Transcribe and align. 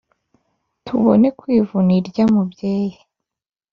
Tubone 0.85 1.27
kwivuna 1.39 1.91
irya 1.99 2.25
mubyeyi. 2.33 2.97